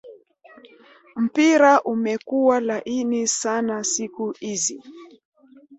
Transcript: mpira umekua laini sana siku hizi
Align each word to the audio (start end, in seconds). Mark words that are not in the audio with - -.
mpira 1.15 1.81
umekua 1.83 2.59
laini 2.59 3.27
sana 3.27 3.83
siku 3.83 4.31
hizi 4.39 4.83